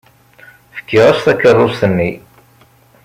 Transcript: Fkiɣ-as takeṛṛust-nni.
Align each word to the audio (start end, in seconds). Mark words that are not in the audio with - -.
Fkiɣ-as 0.77 1.19
takeṛṛust-nni. 1.25 2.11